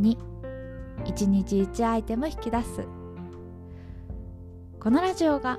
[0.00, 0.16] 2
[1.04, 2.86] 1日1アイテム引き出す。
[4.80, 5.58] このラジオが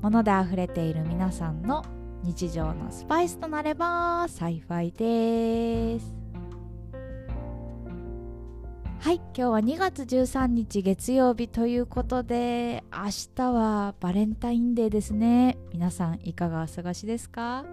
[0.00, 1.84] 物であふれている皆さんの
[2.22, 6.14] 日常のスパイスとなれば幸いです。
[9.00, 13.04] はい今日は2月13日月曜日ということで明
[13.36, 15.58] 日はバレンタインデーですね。
[15.74, 17.66] 皆さんいかがお過ごしですか？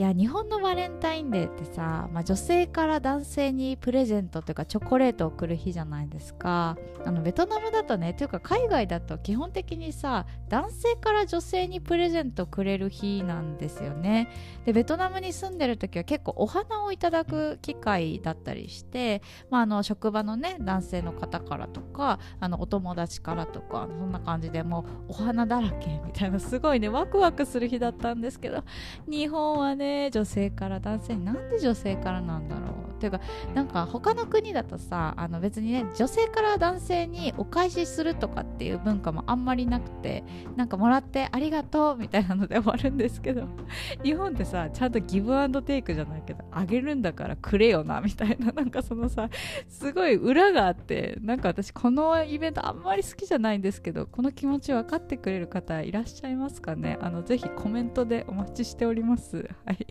[0.00, 6.78] いや日本のバレンタインデーってさ、まあ、女性から男性にプレゼントというかチョコレートを送る日じゃないですか。
[7.04, 14.30] あのベトナムだとねというか海外だと基本的にさ男性から女性にプレゼントくれる日なんですよね。
[14.64, 28.64] でベトナムに住んでる時は結構お花をいただく機会だったりして、まあ、あの職場のね男性の方からとかあのお友達からとかそんな感じでもうお花だらけみたいなすごいねワクワクする日だったんですけど
[29.06, 32.89] 日本はね女性から男性なんで女性からなんだろう。
[33.00, 33.20] っていうか
[33.54, 40.22] なんか他の国だとさあの別にね女性から男性にお返しするとかっていう文化もあんまりなくて
[40.56, 43.48] なんかもらってありがとうみたいなので終わるんですけど
[44.04, 49.30] 日本ってさちゃんとギブアンドテイクじゃないけどあげるんだからくれよなみたいななんかそのさ
[49.66, 56.98] すごい裏があってなんか私このイベントあんまり好きじゃないんですけどこの気持ち分かってくれる方いらっしゃいますかね？
[57.00, 59.48] あのぜひコメントでお待ちしております。
[59.64, 59.86] はい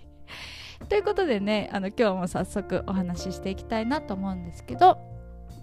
[0.88, 4.98] ということでねあの今日も早速お話ししていきたいなと思うんですけど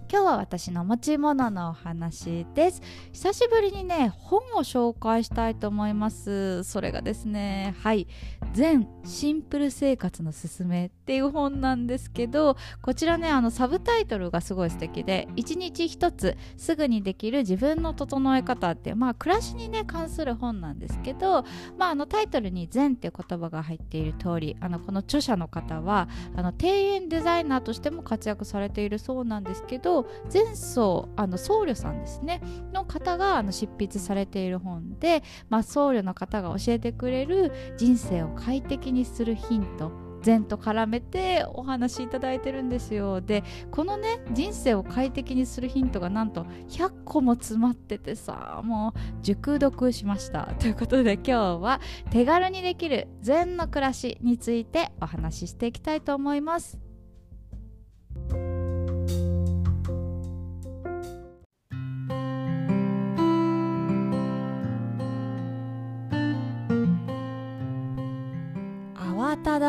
[0.08, 2.80] 今日は私の持ち物のお話です。
[3.12, 6.62] 久しぶりにね本を紹介したいと思います。
[6.62, 8.06] それがですねはい
[8.52, 21.44] 全シンプル生活のすすめっていう本なんですけどこちらねあのサブタイトルがすごい素敵で1日1つすぐにできる自分の整え方ってまあ暮らしにね関する本なんですけど
[21.76, 29.95] まああのタイトルに全って言葉が入っている通りあのこの著者の方はあの庭園デザイナーとしても活躍されているそうなんですけど
[30.32, 32.40] 前僧あの僧侶さんですね
[32.72, 43.20] の方があの執筆されている本で、まあ、僧侶の方が教えてくれる人生を快適にするヒント禅と絡めてお話しいただいてるんですよ。
[43.20, 50.46] でこのね人生を快適にするヒントがなんと100個も詰まっててさもう熟読しました。
[50.58, 51.80] ということで今日は
[52.10, 56.85] 手軽にできる禅の暮らしについてお話ししていきたいと思います。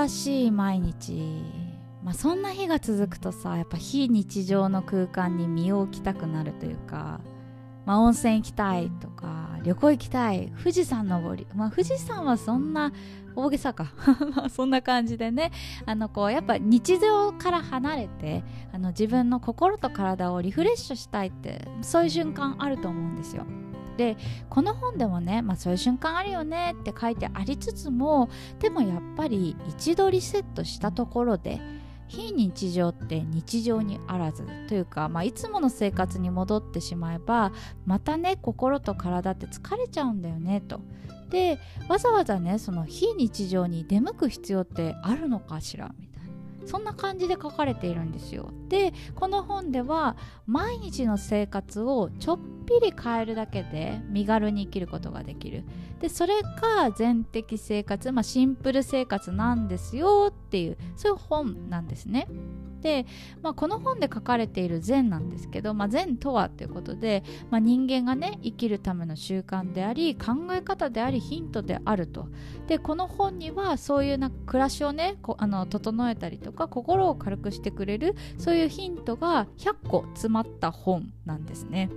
[0.08, 1.44] しい毎日。
[2.04, 7.20] まあ、そんな日が続くとさやっぱ非日常の空間に身を置きたくなるというか、
[7.86, 10.52] まあ、温泉行きたいとか旅行行きたい。
[10.58, 12.94] 富士山登り、まあ、富士山はそんな
[13.36, 13.92] 大げさか。
[14.50, 15.52] そんな感じでね。
[15.86, 23.46] あのこうやっぱ日常から離れてあの自分の心と体をリフレッシュしたいってそういう瞬間あると思うんですよ。
[23.98, 24.16] で
[24.50, 31.60] この本でもね、まあ、そういう瞬間あるよねって書いてありつつもでもやっぱり一度リセットしたところで
[32.08, 37.52] 非日常って日常にあらずというか、まあ、いつもの生活に戻ってしまえば
[37.86, 40.80] またね心と体って疲れちゃうんだよねと。
[41.30, 41.60] で
[41.90, 48.52] わざわざねその非日常に出向く必要ってあるのかしらみたいなそんな感じで書かれているんですよ。
[48.70, 50.16] でこの本では
[50.46, 55.64] 毎日の生活をちょっぴり変えるだけで身軽に生きることができる。
[56.00, 62.28] でそれが全的生活、まあ、シンプル生活なんですよっていうそういう本なんですね。
[62.82, 63.08] で、
[63.42, 72.28] まあ、この本で書かれている善なんですけど、まあ、善とはということで、まあ、人間がね生きるための習慣であり考え方でありヒントであると。
[72.68, 81.90] でこの本にはそういうな暮らしをねあの整えたりとか心を軽くしてくれるそういうヒントが100個詰まった本なんですね。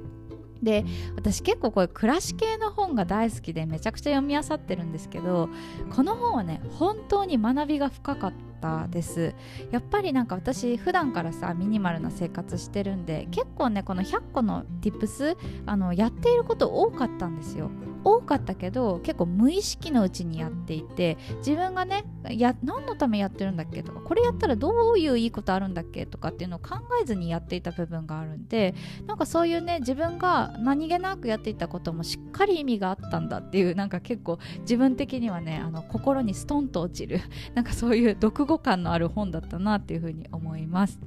[0.63, 0.85] で
[1.17, 5.49] 私結構こういう暮らし系の本が大好きでめちゃくちゃ読み漁ってるんですけど
[5.95, 9.35] この本はね本当に学びが深かったです。
[9.71, 17.71] やっぱりなんか私普段からさミニマルな生活してるんで結構ねこの100個の tips あのやっていること多かったんですよ
[18.05, 28.75] 多かったけど結構無意識のうちにやっていて自分がねや何のためやってるんだっけとかこれやったらどういういいことあるんだっけとかっていうのを考えずにやっていた部分があるんで
[29.07, 37.21] なんかそういうね自分が何気なくやっていたこともしっかり意味があったんだっていうなんか結構自分的にはねあの心にストンと落ちる
[37.55, 40.99] なんかそういう読後感のある本だったなっていうふうに思います。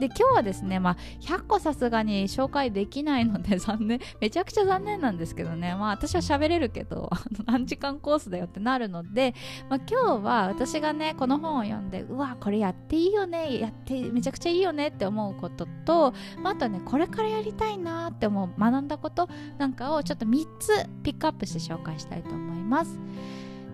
[0.00, 4.00] で今日はですね、まあ、100個さすがに紹介できないので残念。
[4.20, 5.74] めちゃくちゃ残念なんですけどね。
[5.74, 7.10] まあ私は喋れるけど
[7.46, 9.34] 何時間コースだよってなるので、
[9.68, 22.98] まあ、今日は私がねこの本を読んでうわこれやっていいよねやってめちゃくちゃいいよねって思うことと、まあ、あとねこれからやりたいなって思う学んだことなんかをちょっと3つピックアップして紹介したいと思います。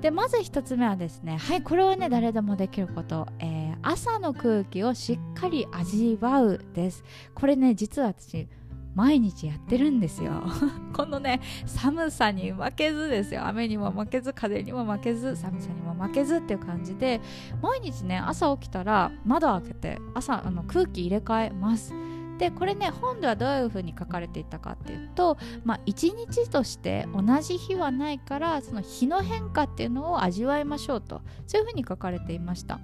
[0.00, 7.04] でまず1つ目はですねはいこれはね誰でもできること、えー、朝の空気をしっかり味わうです。
[7.36, 8.48] これね実は私
[8.96, 10.42] 毎日やってるんですよ。
[10.92, 13.46] このね寒さに負けずですよ。
[13.46, 17.20] 雨にも負けず風にも負けず寒さにも負けずっていう感じで
[17.62, 21.94] 毎日ね朝起きたら窓開けて朝あの空気入れ替えます。
[22.38, 31.22] でこれね本ではどういうふうに書かれていたかっていうと、まあ、一日として同じ日はないからその日の変化っていうのを味わいましょうと。
[31.46, 32.80] そういうふうに書かれていました。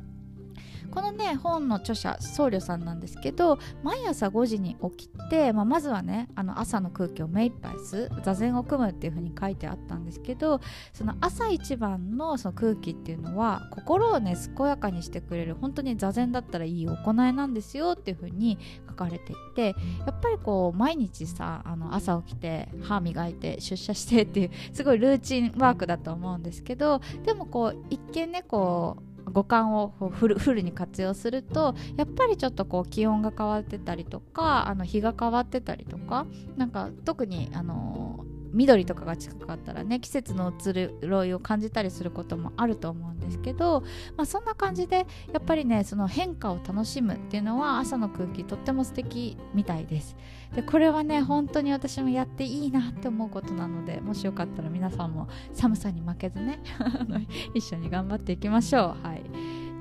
[0.90, 10.60] このね本の著者僧侶さんなんですけど毎朝5時に起きて、まあ、まずはねあの朝の空気を目いっぱい吸う座禅を組むっていう風に書いてあったんですけど
[10.92, 18.58] その朝一番のその空気っていうのは心をね健やかにしてくれる本当に座禅だったらいい行いなんですよっていう風に
[18.88, 19.74] 書かれていて
[20.06, 36.26] やっぱりこう毎日さあの朝起きて歯磨いて出社してっていうすごいルーチンワークだと思うんですけどでもこう一見ねこう五感をフルフルに活用するとやっぱりちょっとこう気温が変わってたりとかあの日が変わってたりとか
[36.56, 43.82] なんか特にあの緑とかが近かったらね季節の移ろいを感じたりすることもあると思うんですけど、
[44.16, 50.16] まあ、そんな感じでやっぱりねその変化を楽しむっていうのは朝の空気とっても素敵みたいです。
[50.54, 56.60] でこれはね本当に私もやっていいなって思うことなのでもしよかったら皆さんも寒さに負けずね
[57.54, 59.06] 一緒に頑張っていきましょう。
[59.06, 59.21] はい。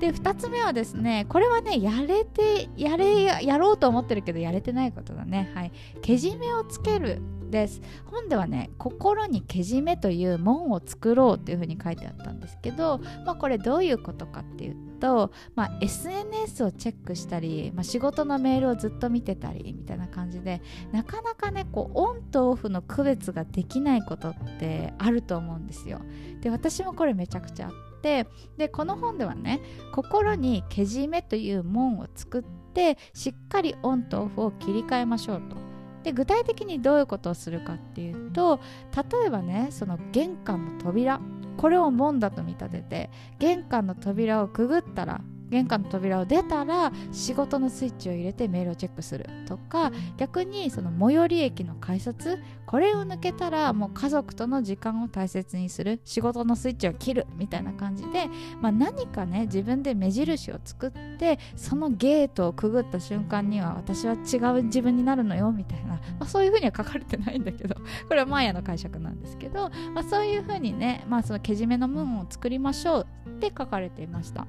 [0.02, 5.52] で2つ目はですねこれはねやれてやれやろうと思ってるけどやれてないことだね。
[5.54, 5.72] はい。
[6.02, 7.22] けじめをつける
[7.52, 7.80] です。
[8.06, 26.00] 本ではね心にけじめという門を作ろうというふうに書いてあったんですけど、まあ、これどういうことかっていうと、まあ、SNS をチェックしたり、まあ、仕事のメールをずっと見てたりみたいな感じでなかなかねこうオンとオフの区別ができないことってあると思うんですよ。
[26.40, 27.72] で私もこれめちゃくちゃあっ
[28.02, 28.26] て
[28.56, 29.60] でこの本ではね
[29.92, 35.56] 心にけじめという門を作ってしっかりオンとオフを切り替えましょうと。
[36.02, 38.58] で具体的にどういうことをするかっていうと
[38.96, 41.20] 例えばねその玄関の扉。
[41.58, 45.20] これを門だと見立てて玄関の扉をくぐったら
[45.52, 58.28] 玄関の扉を出たら仕事のスイッチを入れてメールをチェックするとか逆にその最寄り駅の改札これを抜けたらもう家族との時間を大切にする仕事のスイッチを切るみたいな感じで、
[58.62, 67.74] まあ、何かね自分で目印を作ってそのゲートをくぐった瞬間には私は違う自分になるのよみたいな、まあ、そういうふうには書かれてないんだけど
[68.08, 74.46] これはマーヤの解釈なんですけど、まあ、そういうふうにね、まあ、そのけじめの門を作りましょうって書かれていました。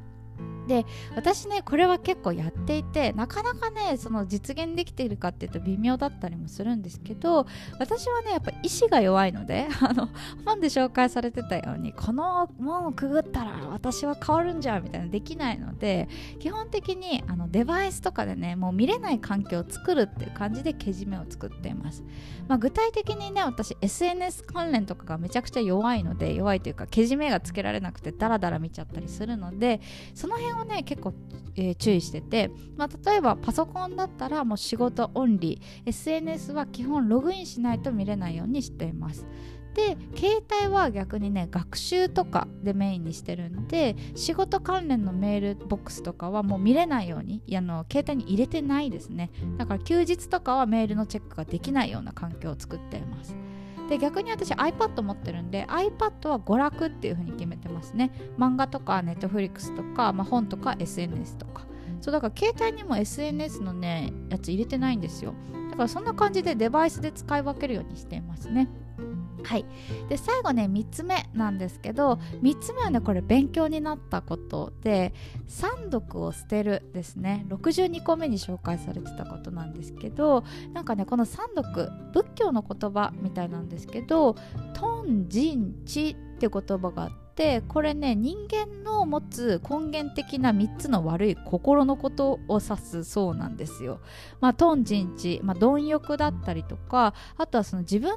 [0.68, 7.46] で私ねこれは結構やっていてなかなかねその実現できているかっていうと微妙だったりもするんですけど
[7.80, 10.10] 私はねやっぱ意志が弱いので あの
[10.46, 16.08] 本で紹介されてたようにこの門をくぐったら私は変わるんじゃみたいなできないので
[16.40, 22.04] 基本的にあのデバイスとかでねもう見れない環境を作るっていう感じでけじめを作っています、
[22.48, 29.82] まあ、具体的にね私 SNS 関連とかがめちゃくちゃ弱いので弱いというかけじめがつけられなくてダラダラ見ちゃったりするので
[30.14, 31.14] その辺をね結構、
[31.56, 39.26] えー、注意してて、まあ、例えばパソコンだったらもう仕事オンリー SNS は基本ログインしないと見れないようにしています。
[39.74, 49.32] で携帯は逆にね学習とかでメインにしてるんで仕事関連のメールボックスとかはもう見れないようにあの携帯に入れてないですね。
[49.58, 53.36] だから休日とかはメールのチェックができないような環境を作っています。
[53.94, 58.12] で逆に私 iPad 持ってるんで iPad は娯楽っていう風に決めてますね。
[58.40, 61.68] 漫画とか Netflix とか、まあ、本とか SNS とか。
[62.02, 65.36] そうだから携帯にも SNS のねやつ入れてないんですよ。
[65.70, 68.68] だからそんな感じでデバイスで使い分けるようにしていますね。
[69.44, 69.66] はい。
[70.10, 75.14] で最後ね3つ目なんですけど3つ目はねこれ勉強になったことで
[75.48, 77.46] 三毒を捨てるですね。
[77.50, 84.36] 62個目に紹介されてたことなんですけどなんかねこの三毒仏教の言葉みたいなんですけど
[84.74, 94.02] 「トンジンチ」って言葉があってってこれね人間の持つ根源的な3つの悪い心のことを指すそうなんですよ。
[94.40, 98.14] まあ、トンジンチ、まあ、貪欲だったりとかあとはその自分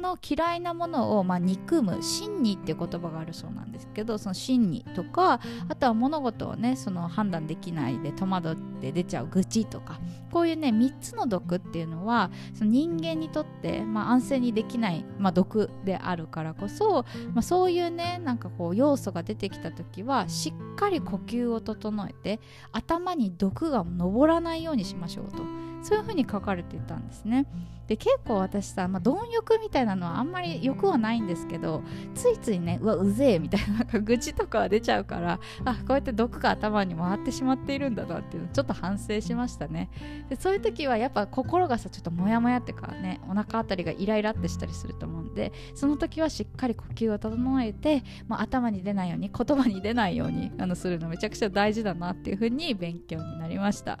[0.00, 10.00] の嫌いなものをまあ憎む真にっていう言葉があるそうなんですけどその真にとかあとは物事をねその判断できないで戸惑って出ちゃう愚痴とか
[10.34, 22.40] こういうね3つの毒っていうのはその人間にとって、まあ、安静にできない、まあ、毒であるからこそ、まあ、そういうねなんかこう要素が出てきた時はしっかり呼吸を整えて
[22.72, 25.44] 頭に毒が上らないようにしましょうと
[25.84, 27.46] そういうふうに書かれていたんですね。
[27.86, 31.82] で結構私さ、まあ、貪欲みたいなのはあんまり欲はないんですけど
[32.14, 39.90] ついついねうわうぜえみたいななんか愚痴とかは出ちゃうからあこうやって毒が頭に回ってしまっているんだなっていうのちょっと反省しましたね
[40.28, 53.98] でそういう時はやっぱ心がさちょっとモヤモヤっていうかねお腹あたりがイライラってしたりすると思うんでその時はしっかり呼吸を整えて、まあ、頭に出ないように言葉に出ないようにあのするのめちゃくちゃ大事だなっていうふうに勉強になりました。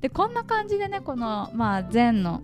[0.00, 2.42] でこんな感じでねこのまあ禅の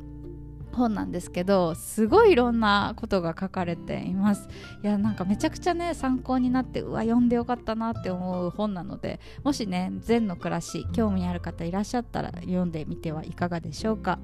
[0.73, 4.49] 本なんですけどすごいいろんなことが書かれています。
[4.83, 14.19] いやなんかめちゃくちゃね参考になってうわ読んでよかったなって思う本なのでもしね禅の暮らし興味ある方いらっしゃったら読んでみてはいかがでしょうか。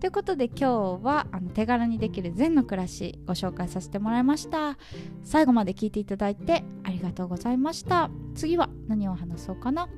[0.00, 0.64] ということで今日
[1.04, 4.78] はあの手軽にできる禅の暮らしご紹介させてもらいました。
[5.24, 8.08] 最後まで聞いていただいてありがとうございました。
[8.34, 9.88] 次は何を話そうかな？